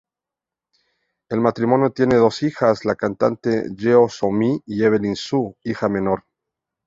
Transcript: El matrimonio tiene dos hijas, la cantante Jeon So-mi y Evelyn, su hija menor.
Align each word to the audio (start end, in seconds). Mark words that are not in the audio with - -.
El 1.29 1.41
matrimonio 1.41 1.91
tiene 1.91 2.15
dos 2.15 2.41
hijas, 2.41 2.85
la 2.85 2.95
cantante 2.95 3.65
Jeon 3.77 4.09
So-mi 4.09 4.59
y 4.65 4.83
Evelyn, 4.83 5.15
su 5.15 5.55
hija 5.63 5.89
menor. 5.89 6.23